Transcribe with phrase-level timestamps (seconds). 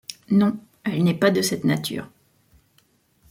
[0.31, 2.09] Non, elle n'est pas de cette nature.